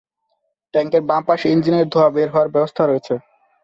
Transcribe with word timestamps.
ট্যাংকের 0.73 1.03
বাম 1.09 1.21
পাশে 1.27 1.47
ইঞ্জিনের 1.49 1.85
ধোয়া 1.89 2.09
বের 2.15 2.29
হওয়ার 2.33 2.53
ব্যবস্থা 2.55 2.83
রয়েছে। 2.85 3.13